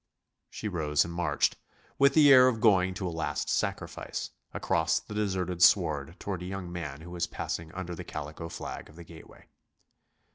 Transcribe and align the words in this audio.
She 0.49 0.67
rose 0.67 1.05
and 1.05 1.13
marched, 1.13 1.57
with 1.99 2.15
the 2.15 2.33
air 2.33 2.47
of 2.47 2.59
going 2.59 2.95
to 2.95 3.07
a 3.07 3.11
last 3.13 3.51
sacrifice, 3.51 4.31
across 4.51 4.99
the 4.99 5.13
deserted 5.13 5.61
sward 5.61 6.15
toward 6.19 6.41
a 6.41 6.45
young 6.47 6.71
man 6.71 7.01
who 7.01 7.11
was 7.11 7.27
passing 7.27 7.71
under 7.73 7.93
the 7.93 8.03
calico 8.03 8.49
flag 8.49 8.89
of 8.89 8.95
the 8.95 9.03
gateway. 9.03 9.45